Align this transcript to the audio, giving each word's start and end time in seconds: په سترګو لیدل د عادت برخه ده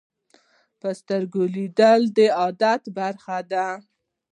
په 0.79 0.89
سترګو 0.99 1.41
لیدل 1.55 2.01
د 2.17 2.19
عادت 2.39 2.81
برخه 2.97 3.37
ده 3.51 3.67